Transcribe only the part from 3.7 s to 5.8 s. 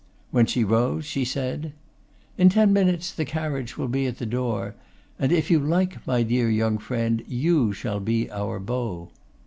will be at the door; and if you